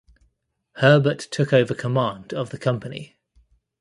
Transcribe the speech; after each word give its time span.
Herbert 0.77 1.19
took 1.19 1.53
over 1.53 1.75
command 1.75 2.33
of 2.33 2.49
the 2.49 2.57
company. 2.57 3.17